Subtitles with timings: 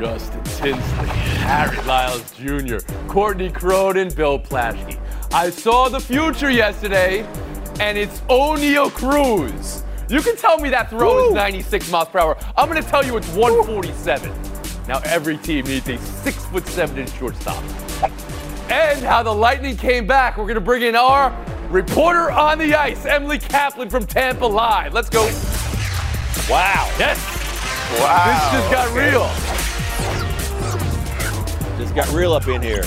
[0.00, 1.08] Justin Tinsley,
[1.44, 4.98] Harry Lyles Jr., Courtney Cronin, Bill Plaschke.
[5.30, 7.20] I saw the future yesterday,
[7.80, 9.84] and it's Oneil Cruz.
[10.08, 11.28] You can tell me that throw Woo.
[11.28, 12.38] is 96 miles per hour.
[12.56, 14.30] I'm going to tell you it's 147.
[14.30, 14.36] Woo.
[14.88, 17.62] Now every team needs a six foot seven inch shortstop.
[18.70, 20.38] And how the Lightning came back.
[20.38, 21.36] We're going to bring in our
[21.68, 24.94] reporter on the ice, Emily Kaplan from Tampa Live.
[24.94, 25.24] Let's go.
[26.48, 26.90] Wow.
[26.98, 27.18] Yes.
[28.00, 28.50] Wow.
[28.50, 29.10] This just got okay.
[29.10, 29.69] real.
[31.80, 32.82] Just got real up in here.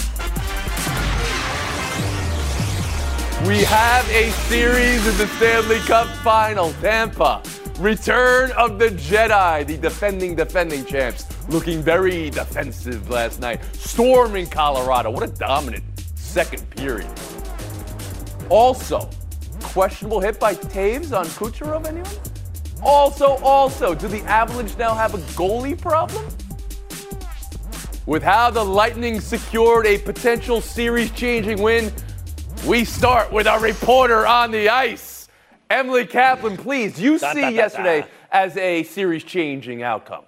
[3.48, 6.72] We have a series in the Stanley Cup final.
[6.74, 7.42] Tampa,
[7.80, 13.62] return of the Jedi, the defending, defending champs, looking very defensive last night.
[13.74, 15.10] Storming Colorado.
[15.10, 15.84] What a dominant
[16.14, 17.10] second period.
[18.50, 19.10] Also,
[19.64, 22.12] questionable hit by Toews on Kucherov, anyone?
[22.84, 26.24] Also, also, do the Avalanche now have a goalie problem?
[28.06, 31.90] With how the Lightning secured a potential series changing win,
[32.68, 35.30] we start with our reporter on the ice.
[35.70, 37.00] Emily Kaplan, please.
[37.00, 40.26] You da, see da, da, yesterday as a series changing outcome.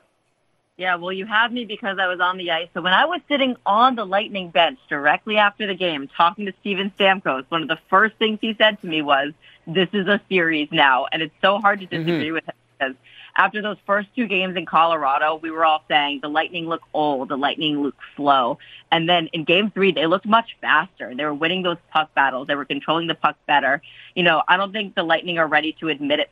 [0.78, 2.70] Yeah, well, you have me because I was on the ice.
[2.74, 6.54] So when I was sitting on the Lightning bench directly after the game, talking to
[6.62, 9.34] Steven Stamkos, one of the first things he said to me was,
[9.68, 12.34] "This is a series now," and it's so hard to disagree mm-hmm.
[12.36, 12.96] with him because
[13.36, 17.30] after those first two games in Colorado, we were all saying the Lightning look old,
[17.30, 18.60] the Lightning look slow.
[18.92, 21.14] And then in game three, they looked much faster.
[21.16, 22.48] They were winning those puck battles.
[22.48, 23.82] They were controlling the puck better.
[24.16, 26.30] You know, I don't think the Lightning are ready to admit it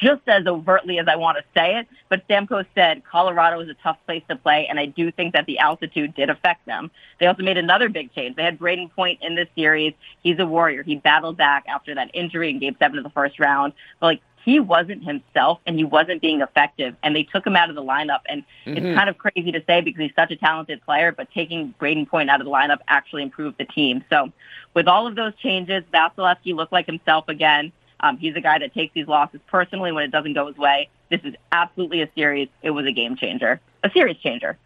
[0.00, 3.74] just as overtly as I want to say it, but Stamkos said Colorado is a
[3.74, 6.90] tough place to play, and I do think that the altitude did affect them.
[7.20, 8.36] They also made another big change.
[8.36, 9.92] They had Brayden Point in this series.
[10.22, 10.82] He's a warrior.
[10.82, 13.74] He battled back after that injury in Game Seven of the first round.
[14.00, 16.94] But like he wasn't himself and he wasn't being effective.
[17.02, 18.20] And they took him out of the lineup.
[18.26, 18.76] And mm-hmm.
[18.76, 22.08] it's kind of crazy to say because he's such a talented player but taking Brayden
[22.08, 24.04] Point out of the lineup actually improved the team.
[24.08, 24.32] So
[24.72, 27.72] with all of those changes Vasilevskiy looked like himself again.
[27.98, 30.90] Um, he's a guy that takes these losses personally when it doesn't go his way.
[31.10, 34.58] This is absolutely a series it was a game changer a series changer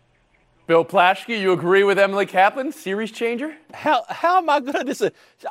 [0.71, 3.57] Bill Plaschke, you agree with Emily Kaplan, series changer?
[3.75, 5.03] How how am I gonna this?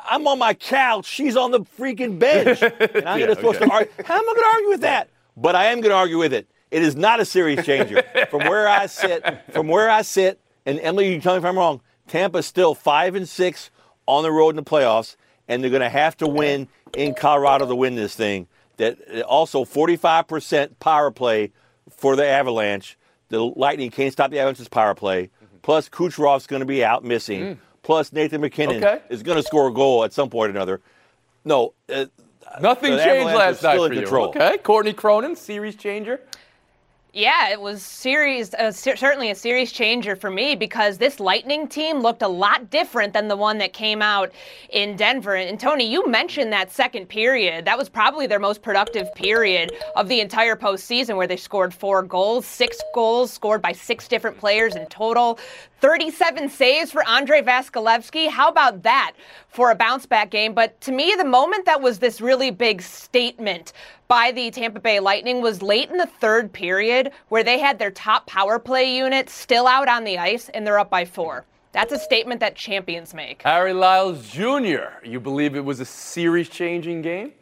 [0.08, 2.62] I'm on my couch, she's on the freaking bench,
[2.94, 3.66] and I'm yeah, supposed okay.
[3.66, 3.92] to argue.
[4.02, 5.10] How am I gonna argue with that?
[5.36, 6.48] But I am gonna argue with it.
[6.70, 8.02] It is not a series changer.
[8.30, 9.22] from where I sit,
[9.52, 11.82] from where I sit, and Emily, you tell me if I'm wrong.
[12.08, 13.70] Tampa's still five and six
[14.06, 15.16] on the road in the playoffs,
[15.48, 16.66] and they're gonna have to win
[16.96, 18.46] in Colorado to win this thing.
[18.78, 21.52] That also 45% power play
[21.90, 22.96] for the Avalanche
[23.30, 25.24] the Lightning can't stop the Avalanche's power play.
[25.24, 25.56] Mm-hmm.
[25.62, 27.40] Plus, Kucherov's going to be out missing.
[27.40, 27.58] Mm.
[27.82, 29.00] Plus, Nathan MacKinnon okay.
[29.08, 30.80] is going to score a goal at some point or another.
[31.44, 32.06] No, uh,
[32.60, 34.06] nothing changed last night for you.
[34.06, 36.20] Okay, Courtney Cronin, series changer.
[37.12, 41.98] Yeah, it was series, uh, certainly a series changer for me because this Lightning team
[41.98, 44.30] looked a lot different than the one that came out
[44.68, 45.34] in Denver.
[45.34, 47.64] And, and Tony, you mentioned that second period.
[47.64, 52.04] That was probably their most productive period of the entire postseason, where they scored four
[52.04, 55.40] goals, six goals scored by six different players in total.
[55.80, 58.28] 37 saves for Andrei Vasilevskiy.
[58.28, 59.14] How about that
[59.48, 60.54] for a bounce back game?
[60.54, 63.72] But to me, the moment that was this really big statement
[64.10, 67.92] by the Tampa Bay Lightning was late in the third period where they had their
[67.92, 71.46] top power play unit still out on the ice and they're up by four.
[71.70, 73.42] That's a statement that champions make.
[73.42, 77.34] Harry Lyles Jr., you believe it was a series changing game?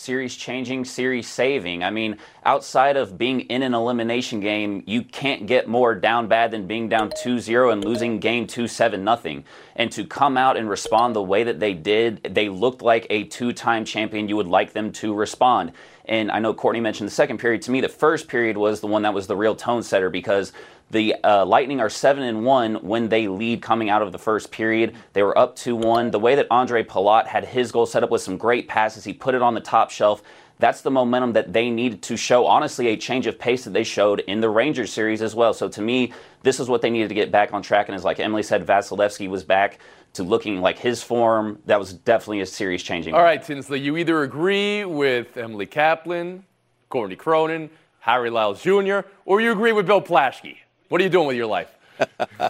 [0.00, 1.84] Series changing, series saving.
[1.84, 6.52] I mean, outside of being in an elimination game, you can't get more down bad
[6.52, 9.44] than being down 2-0 and losing game 2-7 nothing.
[9.76, 13.24] And to come out and respond the way that they did, they looked like a
[13.24, 15.72] two-time champion you would like them to respond.
[16.06, 17.60] And I know Courtney mentioned the second period.
[17.62, 20.54] To me, the first period was the one that was the real tone setter because
[20.90, 24.50] the uh, Lightning are seven and one when they lead coming out of the first
[24.50, 24.94] period.
[25.12, 26.10] They were up two one.
[26.10, 29.12] The way that Ondrej Palat had his goal set up with some great passes, he
[29.12, 30.22] put it on the top shelf.
[30.58, 32.44] That's the momentum that they needed to show.
[32.44, 35.54] Honestly, a change of pace that they showed in the Rangers series as well.
[35.54, 36.12] So to me,
[36.42, 37.88] this is what they needed to get back on track.
[37.88, 39.78] And as like Emily said, Vasilevskiy was back
[40.12, 41.60] to looking like his form.
[41.66, 43.14] That was definitely a series changing.
[43.14, 46.44] All right, Tinsley, you either agree with Emily Kaplan,
[46.90, 47.70] Courtney Cronin,
[48.00, 50.56] Harry Lyles Jr., or you agree with Bill Plaschke.
[50.90, 51.68] What are you doing with your life?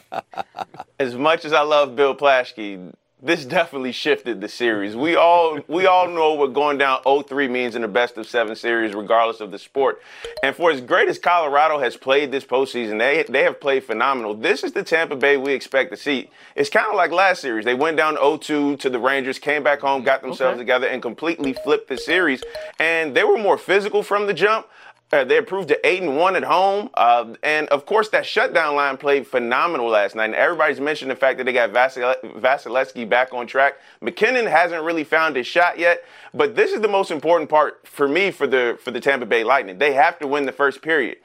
[0.99, 2.91] as much as I love Bill Plaschke,
[3.23, 4.97] this definitely shifted the series.
[4.97, 8.57] We all we all know what going down 0-3 means in the best of seven
[8.57, 10.01] series, regardless of the sport.
[10.43, 14.33] And for as great as Colorado has played this postseason, they they have played phenomenal.
[14.33, 16.31] This is the Tampa Bay we expect to see.
[16.57, 17.67] It's kind of like last series.
[17.67, 20.61] They went down 0-2 to the Rangers, came back home, got themselves okay.
[20.61, 22.43] together, and completely flipped the series.
[22.79, 24.67] And they were more physical from the jump.
[25.13, 28.77] Uh, they improved to eight and one at home, uh, and of course that shutdown
[28.77, 30.27] line played phenomenal last night.
[30.27, 33.75] And everybody's mentioned the fact that they got Vasil- Vasilevskiy back on track.
[34.01, 38.07] MacKinnon hasn't really found his shot yet, but this is the most important part for
[38.07, 39.79] me for the for the Tampa Bay Lightning.
[39.79, 41.19] They have to win the first period.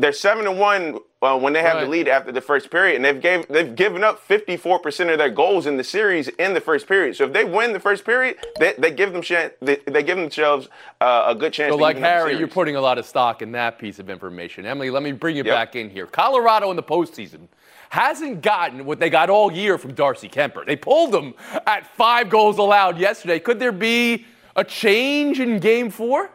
[0.00, 1.84] They're seven and one uh, when they have Right.
[1.84, 5.18] the lead after the first period, and they've gave they've given up 54 percent of
[5.18, 7.16] their goals in the series in the first period.
[7.16, 10.16] So if they win the first period, they, they give them chan- they, they give
[10.16, 10.68] themselves
[11.00, 11.72] uh, a good chance.
[11.72, 14.64] So, to like Harry, you're putting a lot of stock in that piece of information.
[14.64, 15.54] Emily, let me bring you Yep.
[15.54, 16.06] back in here.
[16.06, 17.48] Colorado in the postseason
[17.90, 20.64] hasn't gotten what they got all year from Darcy Kuemper.
[20.64, 21.34] They pulled them
[21.66, 23.40] at five goals allowed yesterday.
[23.40, 26.30] Could there be a change in game four?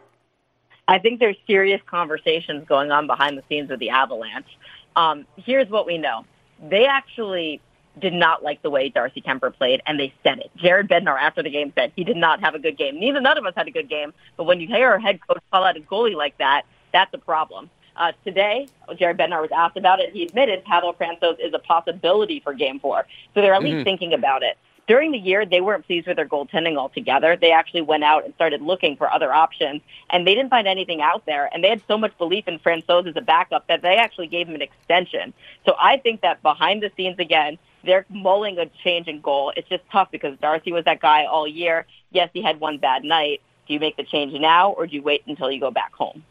[0.88, 4.58] I think there's serious conversations going on behind the scenes with the Avalanche.
[4.96, 6.26] Um, here's what we know.
[6.62, 7.62] They actually
[8.00, 10.52] did not like the way Darcy Kuemper played, and they said it.
[10.56, 13.00] Jared Bednar, after the game, said he did not have a good game.
[13.00, 15.42] Neither none of us had a good game, but when you hear our head coach
[15.52, 17.70] call out a goalie like that, that's a problem.
[17.96, 20.12] Uh, today, Jared Bednar was asked about it.
[20.12, 24.14] He admitted Pavel Francouz is a possibility for Game Four, so they're at least thinking
[24.14, 24.58] about it.
[24.86, 27.38] During the year, they weren't pleased with their goaltending altogether.
[27.38, 31.02] They actually went out and started looking for other options, and they didn't find anything
[31.02, 31.50] out there.
[31.54, 34.50] And they had so much belief in Francouz as a backup that they actually gave
[34.50, 35.34] him an extension.
[35.66, 39.54] So I think that behind the scenes, again, they're mulling a change in goal.
[39.56, 41.86] It's just tough because Darcy was that guy all year.
[42.12, 43.42] Yes, he had one bad night.
[43.68, 46.26] Do you make the change now, or do you wait until you go back home?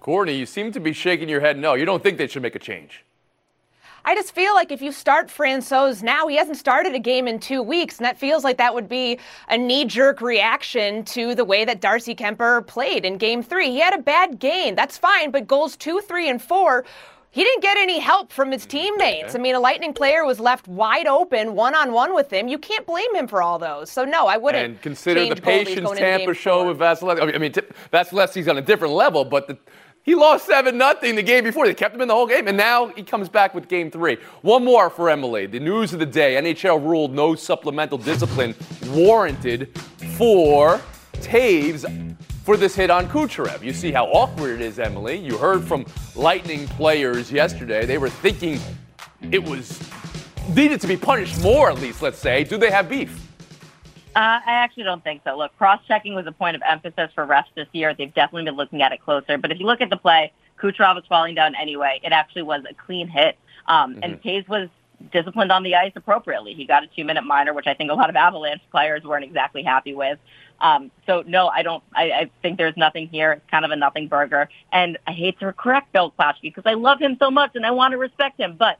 [0.00, 1.74] Courtney, you seem to be shaking your head no.
[1.74, 3.05] You don't think they should make a change.
[4.06, 7.40] I just feel like if you start Francouz now, he hasn't started a game in
[7.40, 9.18] two weeks, and that feels like that would be
[9.48, 13.70] a knee jerk reaction to the way that Darcy Kuemper played in game three.
[13.70, 14.76] He had a bad game.
[14.76, 16.84] That's fine, but goals two, three, and four.
[17.32, 18.78] He didn't get any help from his mm-hmm.
[18.78, 19.34] teammates.
[19.34, 22.46] I mean, a Lightning player was left wide open, one on one with him.
[22.46, 23.90] You can't blame him for all those.
[23.90, 24.64] So no, I wouldn't.
[24.64, 27.34] And consider the patience Tampa show with Vasilevskiy.
[27.34, 27.52] I mean,
[27.92, 29.58] Vasilevskiy's on a different level, but the,
[30.06, 31.66] he lost 7 nothing the game before.
[31.66, 34.18] They kept him in the whole game, and now he comes back with game three.
[34.40, 35.46] One more for Emily.
[35.46, 38.54] The news of the day NHL ruled no supplemental discipline
[38.86, 39.76] warranted
[40.16, 40.80] for
[41.14, 43.64] Toews for this hit on Kucherov.
[43.64, 45.16] You see how awkward it is, Emily.
[45.16, 47.84] You heard from Lightning players yesterday.
[47.84, 48.60] They were thinking
[49.32, 49.80] it was
[50.54, 52.44] needed to be punished more, at least, let's say.
[52.44, 53.26] Do they have beef?
[54.16, 55.36] Uh, I actually don't think so.
[55.36, 57.92] Look, cross-checking was a point of emphasis for refs this year.
[57.92, 59.36] They've definitely been looking at it closer.
[59.36, 62.00] But if you look at the play, Kucherov was falling down anyway.
[62.02, 63.36] It actually was a clean hit.
[63.66, 64.70] Um, And Toews was
[65.12, 66.54] disciplined on the ice appropriately.
[66.54, 69.62] He got a two-minute minor, which I think a lot of Avalanche players weren't exactly
[69.62, 70.18] happy with.
[70.62, 71.84] Um, so no, I don't.
[71.94, 73.32] I, I think there's nothing here.
[73.32, 74.48] It's kind of a nothing burger.
[74.72, 77.70] And I hate to correct Bill Plaschke because I love him so much and I
[77.72, 78.56] want to respect him.
[78.56, 78.78] But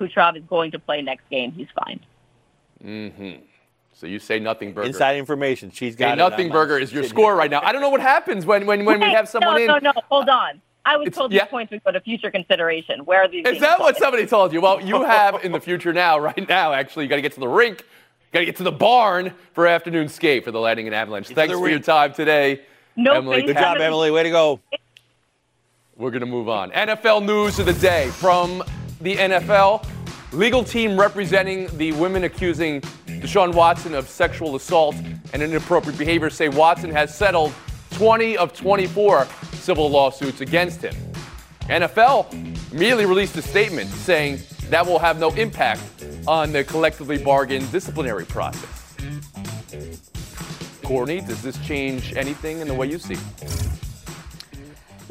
[0.00, 1.52] Kucherov is going to play next game.
[1.52, 2.00] He's fine.
[3.94, 4.88] So you say nothing burger.
[4.88, 5.70] Inside information.
[5.70, 6.16] She's got Hey, it.
[6.16, 7.60] nothing I'm, burger is your score right now.
[7.62, 9.66] I don't know what happens when when, when we have someone no, in.
[9.66, 10.60] No, no, hold on.
[10.84, 11.44] I was It's- told yeah.
[11.44, 13.04] these points would go to future consideration.
[13.04, 13.44] Where are these?
[13.46, 14.60] Is being that what somebody told you?
[14.60, 17.40] Well, you have in the future now, right now, actually, you got to get to
[17.40, 20.86] the rink, you got to get to the barn for afternoon skate for the Lightning
[20.86, 21.28] and Avalanche.
[21.28, 22.62] to Thanks the for your time today,
[22.96, 23.36] No Emily.
[23.42, 23.84] face Good job, Emily.
[23.86, 24.10] Emily.
[24.10, 24.60] Way to go.
[25.96, 26.72] We're going to move on.
[26.72, 28.64] NFL news of the day from
[29.02, 29.86] the NFL.
[30.32, 32.82] Legal team representing the women accusing
[33.22, 34.96] Deshaun Watson of sexual assault
[35.32, 37.54] and inappropriate behavior say Watson has settled
[37.92, 40.94] 20 of 24 civil lawsuits against him.
[41.68, 42.32] NFL
[42.72, 44.40] immediately released a statement saying
[44.70, 45.82] that will have no impact
[46.26, 48.96] on the collectively bargained disciplinary process.
[50.82, 53.14] Courtney, does this change anything in the way you see?
[53.14, 53.91] it?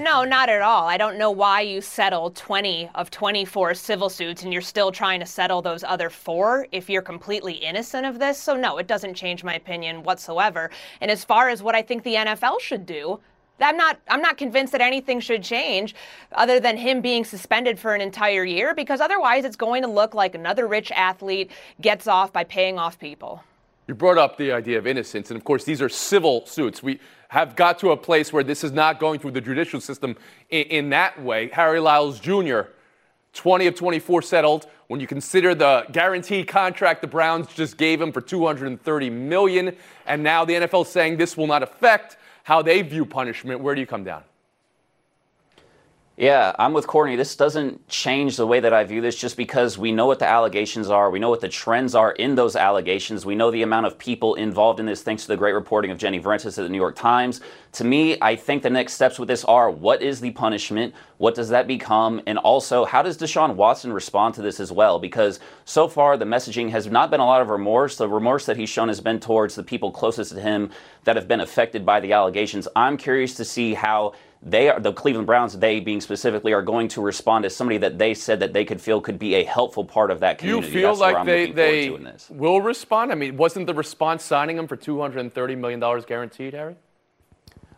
[0.01, 0.87] No, not at all.
[0.87, 5.19] I don't know why you settled 20 of 24 civil suits and you're still trying
[5.19, 8.39] to settle those other four if you're completely innocent of this.
[8.39, 10.71] So, no, it doesn't change my opinion whatsoever.
[11.01, 13.19] And as far as what I think the NFL should do,
[13.59, 15.93] I'm not I'm not convinced that anything should change
[16.31, 20.15] other than him being suspended for an entire year because otherwise it's going to look
[20.15, 23.43] like another rich athlete gets off by paying off people.
[23.87, 26.83] You brought up the idea of innocence, and of course, these are civil suits.
[26.83, 30.15] We have got to a place where this is not going through the judicial system
[30.49, 31.49] in, in that way.
[31.49, 32.61] Harry Lyles Jr.,
[33.33, 34.67] 20 of 24 settled.
[34.87, 40.21] When you consider the guaranteed contract the Browns just gave him for 230 million, and
[40.21, 43.81] now the NFL is saying this will not affect how they view punishment, where do
[43.81, 44.23] you come down?
[46.17, 47.15] Yeah, I'm with Courtney.
[47.15, 50.27] This doesn't change the way that I view this just because we know what the
[50.27, 51.09] allegations are.
[51.09, 53.25] We know what the trends are in those allegations.
[53.25, 55.97] We know the amount of people involved in this thanks to the great reporting of
[55.97, 57.39] Jenny Vrentas at the New York Times.
[57.71, 60.93] To me, I think the next steps with this are what is the punishment?
[61.17, 62.21] What does that become?
[62.27, 64.99] And also, how does Deshaun Watson respond to this as well?
[64.99, 67.95] Because so far, the messaging has not been a lot of remorse.
[67.95, 70.71] The remorse that he's shown has been towards the people closest to him
[71.05, 72.67] that have been affected by the allegations.
[72.75, 76.87] I'm curious to see how they are the Cleveland Browns, they being specifically, are going
[76.89, 79.85] to respond as somebody that they said that they could feel could be a helpful
[79.85, 80.79] part of that Do you community.
[80.79, 83.11] feel That's like they, they will respond?
[83.11, 86.75] I mean, wasn't the response signing him for $230 million guaranteed, Harry?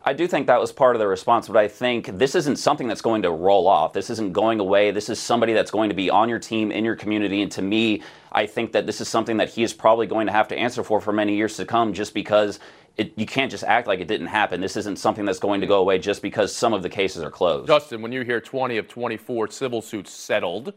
[0.05, 2.89] I do think that was part of the response, but I think this isn't something
[2.89, 3.93] that's going to roll off.
[3.93, 4.91] This isn't going away.
[4.91, 7.41] This is somebody that's going to be on your team, in your community.
[7.41, 10.33] And to me, I think that this is something that he is probably going to
[10.33, 12.59] have to answer for for many years to come just because
[12.97, 14.61] it, you can't just act like it didn't happen.
[14.61, 17.31] This isn't something that's going to go away just because some of the cases are
[17.31, 17.67] closed.
[17.67, 20.73] Justin, when you hear 20 of 24 civil suits settled,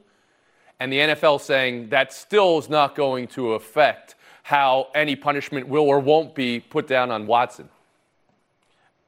[0.81, 5.85] and the NFL saying that still is not going to affect how any punishment will
[5.85, 7.69] or won't be put down on Watson.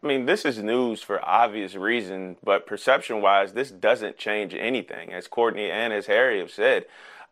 [0.02, 5.12] I mean, this is news for obvious reason, but perception-wise, this doesn't change anything.
[5.12, 6.86] As Courtney and as Harry have said,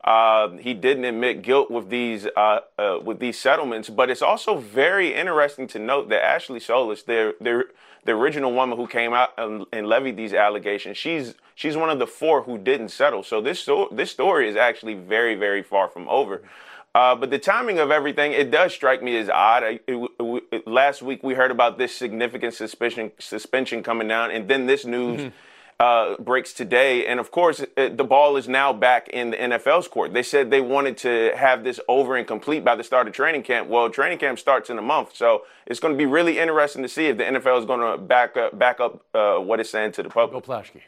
[0.07, 3.91] uh, he didn't admit guilt with these uh, uh, with these settlements.
[3.91, 8.87] But it's also very interesting to note that Ashley Solis, their the original woman who
[8.87, 12.91] came out and, and levied these allegations, she's she's one of the four who didn't
[12.91, 13.25] settle.
[13.25, 16.43] So this this story is actually very very far from over.
[16.95, 19.63] Uh, but the timing of everything, it does strike me as odd.
[19.63, 20.11] I, it,
[20.51, 24.85] it, last week we heard about this significant suspension suspension coming down, and then this
[24.87, 25.37] news Mm-hmm.
[25.79, 27.07] Uh, breaks today.
[27.07, 30.15] And of course, it, the ball is now back in the NFL's court.
[30.15, 33.43] They said they wanted to have this over and complete by the start of training
[33.43, 33.69] camp.
[33.69, 36.89] Well, training camp starts in a month, so it's going to be really interesting to
[36.89, 39.93] see if the NFL is going to back up back up uh, what it's saying
[39.93, 40.45] to the public.
[40.45, 40.83] Plaschke.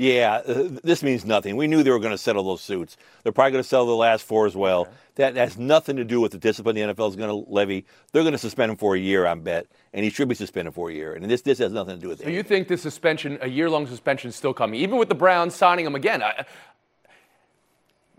[0.00, 1.56] Yeah, uh, this means nothing.
[1.56, 2.96] We knew they were going to settle those suits.
[3.24, 4.86] They're probably going to settle the last four as well.
[5.16, 7.84] That has nothing to do with the discipline the NFL is going to levy.
[8.12, 10.72] They're going to suspend him for a year, I bet, and he should be suspended
[10.72, 11.14] for a year.
[11.14, 12.32] And this this has nothing to do with So it.
[12.32, 15.84] you think the suspension, a year-long suspension, is still coming, even with the Browns signing
[15.84, 16.22] him again?
[16.22, 16.44] I,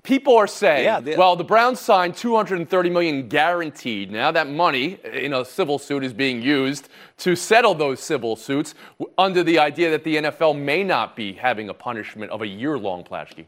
[0.10, 4.12] people are saying, Yeah, they- well, the Browns signed 230 million guaranteed.
[4.12, 6.89] Now that money in a civil suit is being used
[7.20, 8.74] to settle those civil suits
[9.18, 13.04] under the idea that the NFL may not be having a punishment of a year-long
[13.04, 13.46] Plaschke.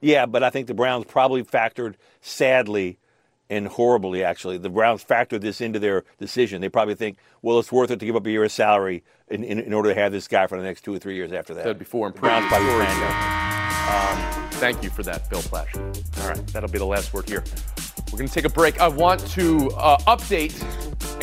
[0.00, 2.98] Yeah, but I think the Browns probably factored, sadly
[3.50, 6.60] and horribly, actually, the Browns factored this into their decision.
[6.60, 9.42] They probably think, well, it's worth it to give up a year of salary in,
[9.42, 11.52] in, in order to have this guy for the next two or three years after
[11.54, 11.64] that.
[11.64, 14.44] Said before The Browns probably planned that.
[14.44, 16.20] Um, Thank you for that, Bill Plaschke.
[16.20, 17.42] All right, that'll be the last word here.
[18.12, 18.78] We're going to take a break.
[18.78, 20.52] I want to uh, update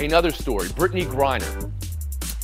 [0.03, 1.71] another story Brittney Griner.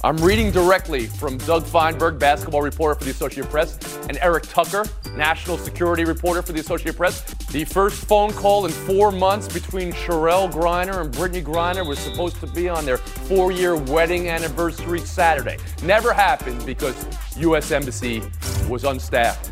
[0.03, 4.85] I'm reading directly from Doug Feinberg, basketball reporter for the Associated Press, and Eric Tucker,
[5.15, 7.23] national security reporter for the Associated Press.
[7.45, 12.39] The first phone call in four months between Cherelle Griner and Brittney Griner was supposed
[12.41, 15.57] to be on their four year wedding anniversary Saturday.
[15.81, 17.07] Never happened because
[17.37, 17.71] U.S.
[17.71, 18.21] Embassy
[18.69, 19.51] was unstaffed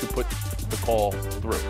[0.00, 0.26] to put
[0.88, 1.60] call through.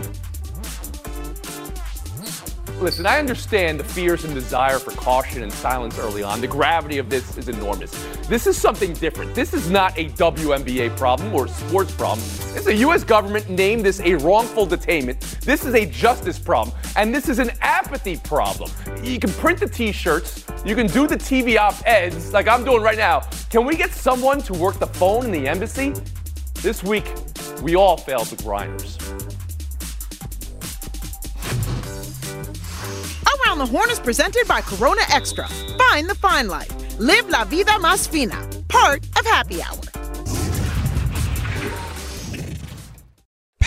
[2.81, 6.39] Listen, I understand the fears and desire for caution and silence early on.
[6.39, 7.91] The gravity of this is enormous.
[8.29, 9.35] This is something different.
[9.35, 12.25] This is not a WNBA problem or sports problem.
[12.55, 13.03] Is a U.S.
[13.03, 15.19] government named this a wrongful detainment.
[15.41, 16.73] This is a justice problem.
[16.95, 18.71] And this is an apathy problem.
[19.03, 22.63] You can print the t shirts, you can do the TV op eds like I'm
[22.63, 23.19] doing right now.
[23.49, 25.93] Can we get someone to work the phone in the embassy?
[26.61, 27.13] This week,
[27.61, 28.97] we all failed the Griners.
[33.45, 35.47] Around the Horn is presented by Corona Extra.
[35.47, 36.71] Find the fine life.
[36.99, 38.47] Live la vida más fina.
[38.67, 39.98] Part of Happy Hour.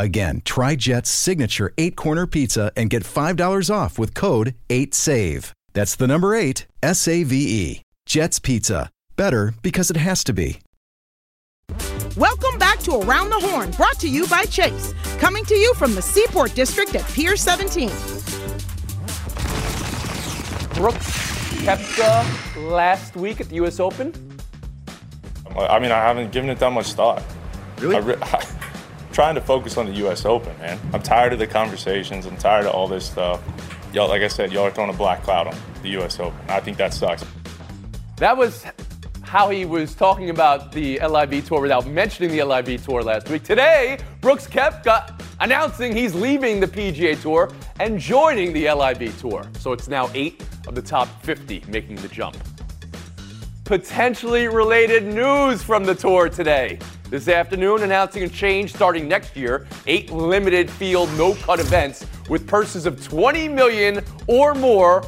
[0.00, 5.52] Again, try Jet's signature eight corner pizza and get $5 off with code 8SAVE.
[5.74, 7.82] That's the number eight, S A V E.
[8.06, 8.88] Jet's Pizza.
[9.16, 10.60] Better because it has to be.
[12.16, 14.94] Welcome back to Around the Horn, brought to you by Chase.
[15.18, 17.88] Coming to you from the Seaport District at Pier 17.
[20.76, 21.10] Brooks
[21.60, 23.78] Koepka last week at the U.S.
[23.78, 24.14] Open.
[25.54, 27.22] I mean, I haven't given it that much thought.
[27.80, 27.96] Really?
[27.96, 28.46] I re- I'm
[29.12, 30.24] trying to focus on the U.S.
[30.24, 30.78] Open, man.
[30.92, 32.26] I'm tired of the conversations.
[32.26, 33.42] I'm tired of all this stuff.
[33.92, 36.20] Y'all, like I said, y'all are throwing a black cloud on the U.S.
[36.20, 36.38] Open.
[36.48, 37.24] I think that sucks.
[38.16, 38.64] That was
[39.22, 43.44] how he was talking about the LIV tour without mentioning the LIV tour last week.
[43.44, 49.44] Today, Brooks Koepka announcing he's leaving the PGA Tour and joining the LIV tour.
[49.58, 52.36] So it's now eight of the top 50 making the jump.
[53.64, 56.78] Potentially related news from the tour today.
[57.10, 62.86] This afternoon, announcing a change starting next year, eight limited field no-cut events with purses
[62.86, 65.02] of 20 million or more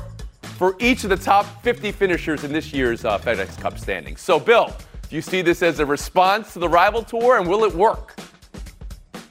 [0.58, 4.20] for each of the top 50 finishers in this year's uh, FedEx Cup standings.
[4.20, 4.74] So, Bill,
[5.08, 8.18] do you see this as a response to the rival tour, and will it work?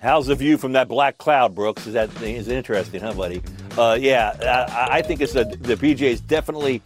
[0.01, 1.87] How's the view from that black cloud, Brooks?
[1.87, 3.41] Is that is interesting, huh, buddy?
[3.77, 6.81] Uh, yeah, I, I think it's a, the PGA is definitely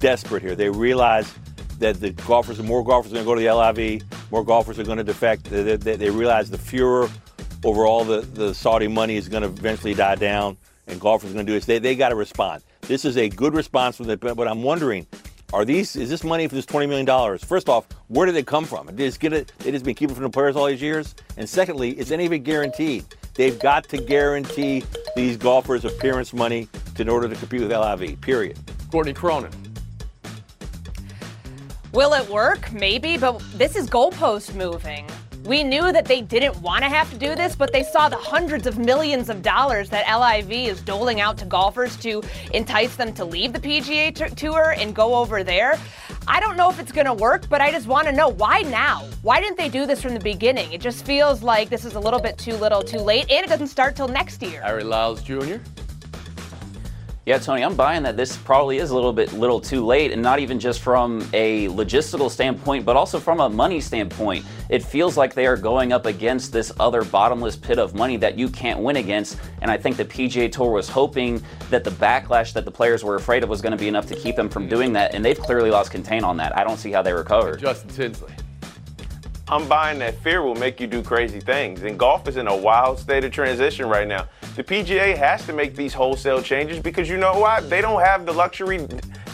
[0.00, 0.56] desperate here.
[0.56, 1.32] They realize
[1.78, 4.78] that the golfers, and more golfers are going to go to the LIV, more golfers
[4.78, 5.44] are going to defect.
[5.44, 7.08] They, they, they realize the furor
[7.64, 10.56] over all the, the Saudi money is going to eventually die down,
[10.86, 11.66] and golfers are going to do this.
[11.66, 12.62] They, they got to respond.
[12.82, 14.16] This is a good response from the.
[14.16, 15.06] But I'm wondering,
[15.52, 15.96] are these?
[15.96, 17.42] Is this money for this 20 million dollars?
[17.42, 18.86] First off, where did it come from?
[18.86, 19.52] Did just get it?
[19.58, 21.14] They just been keeping from the players all these years.
[21.36, 23.04] And secondly, is any of it guaranteed?
[23.34, 26.68] They've got to guarantee these golfers appearance money
[26.98, 28.20] in order to compete with LIV.
[28.20, 28.58] Period.
[28.90, 29.67] Courtney Cronin.
[31.92, 32.70] Will it work?
[32.70, 35.06] Maybe, but this is goalpost moving.
[35.44, 38.16] We knew that they didn't want to have to do this, but they saw the
[38.16, 43.14] hundreds of millions of dollars that LIV is doling out to golfers to entice them
[43.14, 45.78] to leave the PGA t- Tour and go over there.
[46.26, 48.60] I don't know if it's going to work, but I just want to know why
[48.62, 49.08] now?
[49.22, 50.70] Why didn't they do this from the beginning?
[50.74, 53.48] It just feels like this is a little bit too little, too late, and it
[53.48, 54.60] doesn't start till next year.
[54.60, 55.56] Harry Lyles Jr.
[57.28, 60.22] Yeah, Tony, I'm buying that this probably is a little bit little too late, and
[60.22, 64.46] not even just from a logistical standpoint, but also from a money standpoint.
[64.70, 68.38] It feels like they are going up against this other bottomless pit of money that
[68.38, 72.54] you can't win against, and I think the PGA Tour was hoping that the backlash
[72.54, 74.66] that the players were afraid of was going to be enough to keep them from
[74.66, 76.56] doing that, and they've clearly lost contain on that.
[76.56, 77.58] I don't see how they recover.
[77.58, 78.32] Justin Tinsley.
[79.50, 81.82] I'm buying that fear will make you do crazy things.
[81.82, 84.28] And golf is in a wild state of transition right now.
[84.58, 87.70] The PGA has to make these wholesale changes because you know what?
[87.70, 88.88] They don't have the luxury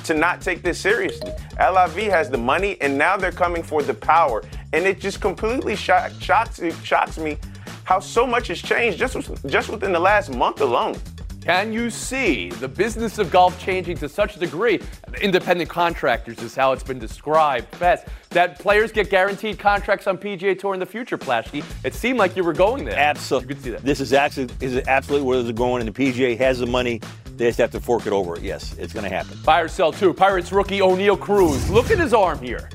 [0.04, 1.32] to not take this seriously.
[1.58, 4.44] LIV has the money, and now they're coming for the power.
[4.74, 7.38] And it just completely shock, shocks, shocks me
[7.84, 11.00] how so much has changed just, just within the last month alone.
[11.44, 14.80] Can you see the business of golf changing to such a degree?
[15.20, 18.06] Independent contractors is how it's been described best.
[18.30, 21.62] That players get guaranteed contracts on PGA Tour in the future, Plaschke.
[21.84, 22.98] It seemed like you were going there.
[22.98, 23.48] Absolutely.
[23.50, 23.82] You could see that.
[23.82, 27.02] This is actually is absolutely where they're going, and the PGA has the money.
[27.36, 28.38] They just have to fork it over.
[28.40, 29.38] Yes, it's going to happen.
[29.44, 30.14] Buy or sell two.
[30.14, 31.68] Pirates rookie Oneil Cruz.
[31.68, 32.70] Look at his arm here.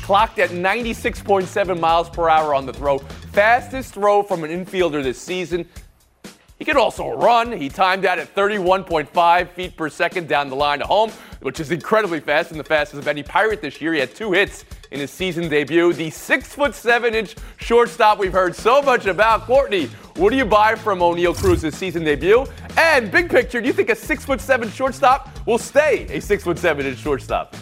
[0.00, 3.00] Clocked at 96.7 miles per hour on the throw.
[3.32, 5.68] Fastest throw from an infielder this season.
[6.58, 7.52] He can also run.
[7.52, 11.70] He timed out at 31.5 feet per second down the line to home, which is
[11.70, 13.92] incredibly fast and the fastest of any Pirate this year.
[13.94, 15.92] He had two hits in his season debut.
[15.92, 19.42] The six foot seven inch shortstop we've heard so much about.
[19.42, 22.44] Courtney, what do you buy from Oneil Cruz's season debut?
[22.76, 26.42] And big picture, do you think a six foot seven shortstop will stay a six
[26.42, 27.54] foot seven inch shortstop?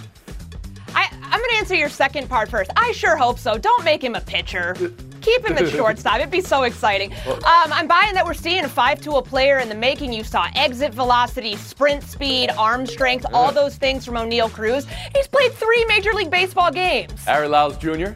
[0.94, 2.70] I, I'm going to answer your second part first.
[2.76, 3.58] I sure hope so.
[3.58, 4.74] Don't make him a pitcher.
[4.80, 4.88] Uh,
[5.26, 6.18] Keep him at shortstop.
[6.20, 7.12] It'd be so exciting.
[7.26, 10.12] Um, I'm buying that we're seeing a five-tool player in the making.
[10.12, 14.86] You saw exit velocity, sprint speed, arm strength, all those things from Oneil Cruz.
[15.14, 17.24] He's played three Major League Baseball games.
[17.24, 18.10] Harry Lyles Jr.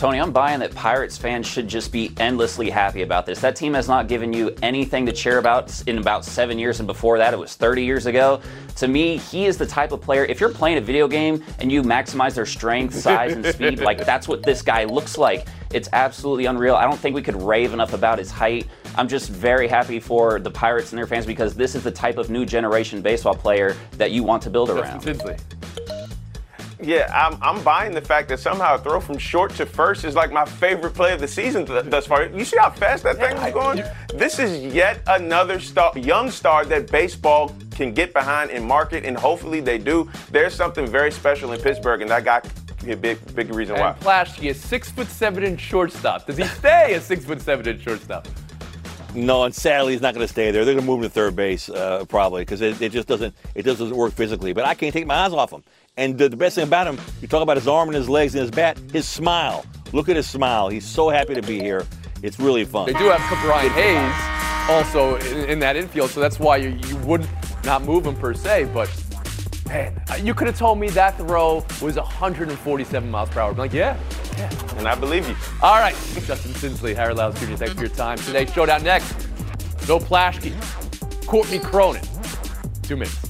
[0.00, 3.38] Tony, I'm buying that Pirates fans should just be endlessly happy about this.
[3.40, 6.86] That team has not given you anything to cheer about in about seven years, and
[6.86, 8.40] before that, it was 30 years ago.
[8.76, 11.70] To me, he is the type of player, if you're playing a video game and
[11.70, 15.46] you maximize their strength, size, and speed, like that's what this guy looks like.
[15.70, 16.76] It's absolutely unreal.
[16.76, 18.68] I don't think we could rave enough about his height.
[18.96, 22.16] I'm just very happy for the Pirates and their fans because this is the type
[22.16, 25.00] of new generation baseball player that you want to build Justin around.
[25.02, 25.59] Tinsley.
[26.82, 30.14] Yeah, I'm, I'm buying the fact that somehow a throw from short to first is
[30.14, 32.24] like my favorite play of the season th- thus far.
[32.24, 33.82] You see how fast that thing is going?
[34.14, 39.16] This is yet another star, young star that baseball can get behind and market, and
[39.16, 40.10] hopefully they do.
[40.30, 42.42] There's something very special in Pittsburgh, and that guy
[42.88, 43.90] a big, big reason why.
[43.90, 46.26] And Plaschke, a six foot seven inch shortstop.
[46.26, 48.26] Does he stay a six foot seven inch shortstop?
[49.14, 50.64] No, and sadly, he's not going to stay there.
[50.64, 53.34] They're going to move him to third base uh, probably because it, it, just doesn't
[53.54, 54.52] it just doesn't work physically.
[54.52, 55.62] But I can't take my eyes off him.
[55.96, 58.34] And the, the best thing about him, you talk about his arm and his legs
[58.34, 59.64] and his bat, his smile.
[59.92, 60.68] Look at his smile.
[60.68, 61.86] He's so happy to be here.
[62.22, 62.86] It's really fun.
[62.86, 66.96] They do have Brian Hayes also in, in that infield, so that's why you, you
[66.98, 67.26] would
[67.64, 68.68] not not move him per se.
[68.72, 68.88] But
[69.70, 73.52] man, uh, you could have told me that throw was 147 miles per hour.
[73.52, 73.96] I'm like, yeah,
[74.36, 74.50] yeah.
[74.76, 75.36] And I believe you.
[75.62, 75.94] All right,
[76.26, 78.46] Justin Tinsley, Harry Lyles Jr., thanks for your time today.
[78.46, 79.12] Showdown next.
[79.86, 80.52] Bill Plaschke,
[81.26, 82.02] Courtney Cronin.
[82.82, 83.29] Two minutes.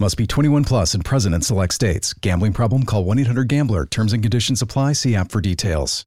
[0.00, 2.12] Must be 21 plus and present in select states.
[2.12, 2.84] Gambling problem?
[2.84, 3.84] Call 1 800 Gambler.
[3.84, 4.92] Terms and conditions apply.
[4.92, 6.04] See app for details.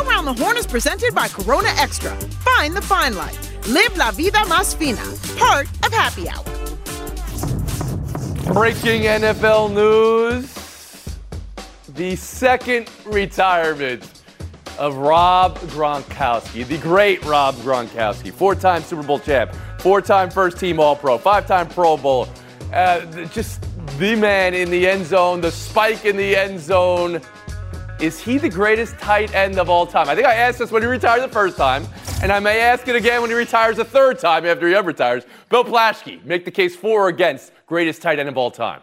[0.00, 2.14] Around the Horn is presented by Corona Extra.
[2.44, 3.66] Find the fine life.
[3.66, 5.02] Live la vida más fina.
[5.36, 6.44] Part of Happy Hour.
[8.54, 10.54] Breaking NFL news.
[11.96, 14.22] The second retirement
[14.78, 19.52] of Rob Gronkowski, the great Rob Gronkowski, four time Super Bowl champ,
[19.86, 22.26] four time first team All Pro, five time Pro Bowl.
[22.72, 23.64] Uh, just
[23.98, 27.20] the man in the end zone, the spike in the end zone.
[28.00, 30.08] Is he the greatest tight end of all time?
[30.08, 31.86] I think I asked this when he retired the first time,
[32.20, 34.88] and I may ask it again when he retires the third time after he ever
[34.88, 35.22] retires.
[35.50, 38.80] Bill Plaschke, make the case for or against greatest tight end of all time.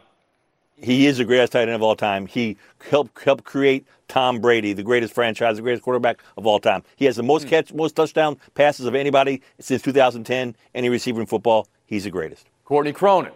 [0.78, 2.26] He is the greatest tight end of all time.
[2.26, 2.58] He
[2.90, 6.84] helped help create Tom Brady, the greatest franchise, the greatest quarterback of all time.
[6.96, 7.50] He has the most hmm.
[7.50, 10.56] catch, most touchdown passes of anybody since 2010.
[10.76, 12.48] Any receiver in football, he's the greatest.
[12.66, 13.32] Courtney Cronin.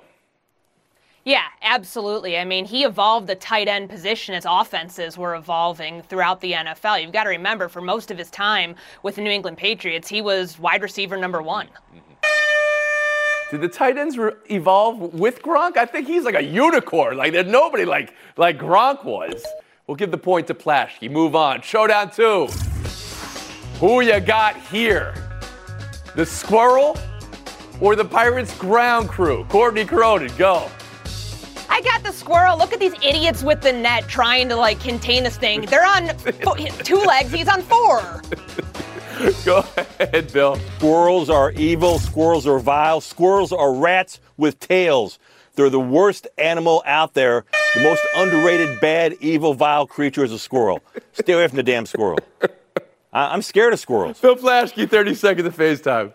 [1.28, 2.38] Yeah, absolutely.
[2.38, 7.02] I mean, he evolved the tight end position as offenses were evolving throughout the NFL.
[7.02, 10.22] You've got to remember, for most of his time with the New England Patriots, he
[10.22, 11.68] was wide receiver number one.
[11.68, 12.07] Mm-hmm.
[13.50, 15.78] Did the tight ends re- evolve with Gronk?
[15.78, 17.16] I think he's like a unicorn.
[17.16, 19.46] Like there's nobody like like Gronk was.
[19.88, 21.10] We'll give the point to Plaschke.
[21.10, 21.62] Move on.
[21.62, 22.48] Showdown two.
[23.80, 25.14] Who you got here?
[26.16, 26.98] The squirrel
[27.80, 29.46] or the Pirates ground crew?
[29.46, 30.70] Courtney Cronin, go.
[31.70, 32.58] I got the squirrel.
[32.58, 35.62] Look at these idiots with the net trying to like contain this thing.
[35.62, 37.32] They're on fo- two legs.
[37.32, 38.22] He's on four.
[39.46, 39.64] Go
[40.00, 40.58] ahead, Bill.
[40.78, 42.00] Squirrels are evil.
[42.00, 43.02] Squirrels are vile.
[43.02, 45.20] Squirrels are rats with tails.
[45.56, 47.46] They're the worst animal out there.
[47.74, 50.82] The most underrated, bad, evil, vile creature is a squirrel.
[51.14, 52.20] Stay away from the damn squirrel.
[53.12, 54.20] I- I'm scared of squirrels.
[54.20, 56.14] Bill Plaschke, 30 seconds of FaceTime.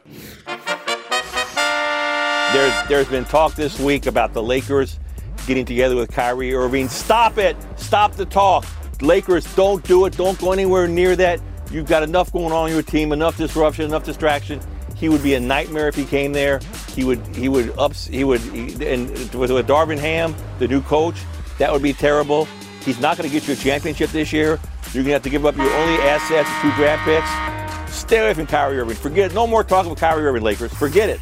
[2.53, 5.01] There's, there's been talk this week about the Lakers
[5.47, 6.89] getting together with Kyrie Irving.
[6.89, 7.57] Stop it.
[7.77, 8.65] Stop the talk.
[9.01, 10.17] Lakers, don't do it.
[10.17, 11.41] Don't go anywhere near that.
[11.73, 14.61] You've got enough going on in your team, enough disruption, enough distraction.
[14.95, 16.61] He would be a nightmare if he came there.
[16.95, 20.83] He would, he would ups, he would, he, and with, with Darvin Ham, the new
[20.83, 21.17] coach,
[21.59, 22.45] that would be terrible.
[22.85, 24.61] He's not going to get you a championship this year.
[24.93, 27.97] You're going to have to give up your only assets, two draft picks.
[27.97, 28.97] Stay away from Kyrie Irving.
[28.97, 29.35] Forget it.
[29.35, 30.73] No more talk about Kyrie Irving, Lakers.
[30.75, 31.21] Forget it.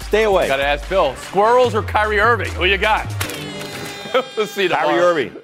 [0.00, 0.48] Stay away.
[0.48, 1.14] Got to ask Bill.
[1.16, 2.50] Squirrels or Kyrie Irving?
[2.52, 3.06] Who you got?
[4.36, 4.98] we'll see you Kyrie.
[4.98, 5.42] Irving.